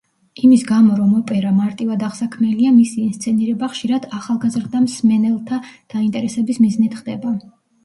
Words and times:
იმის 0.45 0.61
გამო, 0.69 0.93
რომ 1.01 1.11
ოპერა 1.19 1.51
მარტივად 1.57 2.05
აღსაქმელია, 2.07 2.71
მისი 2.79 3.03
ინსცენირება 3.09 3.71
ხშირად 3.75 4.09
ახალგაზრდა 4.23 4.83
მსმენელთა 4.89 5.63
დაინტერესების 5.95 6.65
მიზნით 6.67 7.01
ხდება. 7.05 7.39